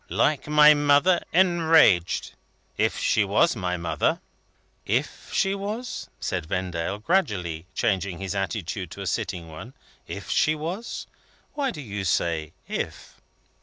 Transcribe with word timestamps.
Like 0.09 0.47
my 0.47 0.73
mother 0.73 1.23
enraged 1.31 2.31
if 2.75 2.97
she 2.97 3.23
was 3.23 3.55
my 3.55 3.77
mother." 3.77 4.19
"If 4.83 5.31
she 5.31 5.53
was?" 5.53 6.09
said 6.19 6.47
Vendale, 6.47 6.97
gradually 6.97 7.67
changing 7.75 8.17
his 8.17 8.33
attitude 8.33 8.89
to 8.89 9.01
a 9.01 9.05
sitting 9.05 9.47
one. 9.51 9.75
"If 10.07 10.27
she 10.31 10.55
was? 10.55 11.05
Why 11.53 11.69
do 11.69 11.81
you 11.81 12.03
say 12.03 12.51
'if'?" 12.67 13.21